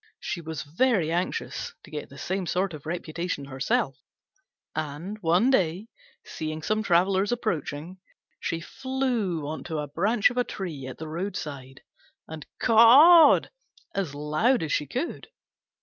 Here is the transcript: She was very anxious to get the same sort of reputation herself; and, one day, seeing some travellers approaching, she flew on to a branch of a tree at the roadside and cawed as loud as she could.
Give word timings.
She 0.19 0.41
was 0.41 0.63
very 0.63 1.11
anxious 1.11 1.75
to 1.83 1.91
get 1.91 2.09
the 2.09 2.17
same 2.17 2.47
sort 2.47 2.73
of 2.73 2.87
reputation 2.87 3.45
herself; 3.45 4.01
and, 4.75 5.19
one 5.21 5.51
day, 5.51 5.89
seeing 6.25 6.63
some 6.63 6.81
travellers 6.81 7.31
approaching, 7.31 7.99
she 8.39 8.61
flew 8.61 9.47
on 9.47 9.63
to 9.65 9.77
a 9.77 9.87
branch 9.87 10.31
of 10.31 10.37
a 10.37 10.43
tree 10.43 10.87
at 10.87 10.97
the 10.97 11.07
roadside 11.07 11.83
and 12.27 12.47
cawed 12.59 13.51
as 13.93 14.15
loud 14.15 14.63
as 14.63 14.73
she 14.73 14.87
could. 14.87 15.27